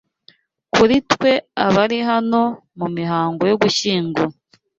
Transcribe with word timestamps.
Kuri 0.73 0.95
twe 1.11 1.31
abari 1.65 1.99
hano 2.09 2.41
mu 2.79 2.87
mihango 2.97 3.41
yo 3.51 3.55
gushyingura 3.61 4.33